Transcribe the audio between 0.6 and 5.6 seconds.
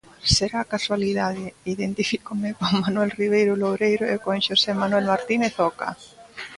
casualidade... Identifícome con Manoel Riveiro Loureiro e con Xosé Manuel Martínez